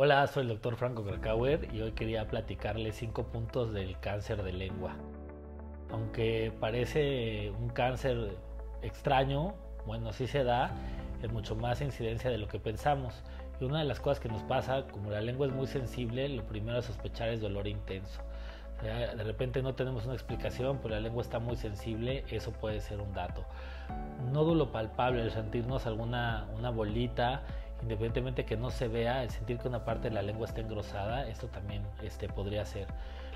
[0.00, 4.52] Hola, soy el doctor Franco Krakauer y hoy quería platicarles cinco puntos del cáncer de
[4.52, 4.96] lengua.
[5.90, 8.36] Aunque parece un cáncer
[8.82, 9.54] extraño,
[9.86, 10.74] bueno, sí se da,
[11.22, 13.24] es mucho más incidencia de lo que pensamos.
[13.60, 16.46] Y una de las cosas que nos pasa, como la lengua es muy sensible, lo
[16.46, 18.20] primero a sospechar es dolor intenso.
[18.82, 23.00] De repente no tenemos una explicación, pero la lengua está muy sensible, eso puede ser
[23.00, 23.44] un dato.
[24.32, 27.42] Nódulo palpable, el sentirnos alguna una bolita,
[27.82, 31.28] independientemente que no se vea, el sentir que una parte de la lengua está engrosada,
[31.28, 32.86] esto también este, podría ser.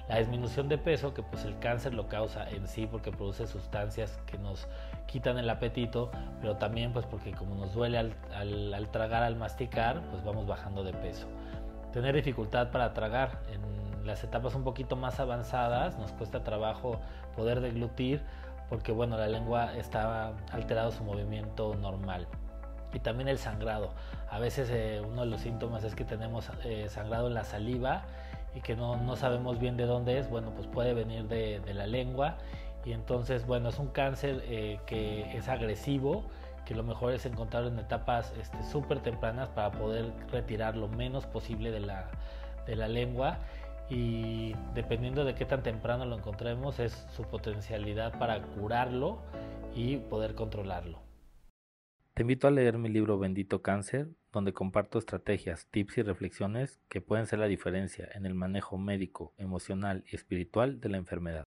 [0.08, 4.18] La disminución de peso, que pues el cáncer lo causa en sí porque produce sustancias
[4.26, 4.66] que nos
[5.06, 10.24] quitan el apetito, pero también pues porque como nos duele al, tragar, al masticar, pues
[10.24, 11.28] vamos bajando de peso.
[11.92, 13.38] Tener dificultad para tragar.
[14.04, 17.00] Las etapas un poquito más avanzadas nos cuesta trabajo
[17.36, 18.22] poder deglutir
[18.72, 22.26] porque bueno, la lengua está alterado su movimiento normal.
[22.94, 23.90] Y también el sangrado.
[24.30, 28.04] A veces eh, uno de los síntomas es que tenemos eh, sangrado en la saliva
[28.54, 31.86] y que no, no, sabemos bien de dónde es, bueno, pues puede venir de, la
[31.86, 32.38] lengua.
[32.86, 36.24] Y entonces, bueno, es un cáncer eh, que es agresivo,
[36.64, 38.32] que lo mejor es encontrarlo en etapas
[38.70, 42.06] súper este, tempranas para poder retirar lo menos posible de la,
[42.66, 43.36] de la lengua
[43.94, 49.18] y dependiendo de qué tan temprano lo encontremos es su potencialidad para curarlo
[49.74, 51.02] y poder controlarlo.
[52.14, 57.00] Te invito a leer mi libro Bendito Cáncer, donde comparto estrategias, tips y reflexiones que
[57.02, 61.44] pueden ser la diferencia en el manejo médico, emocional y espiritual de la enfermedad.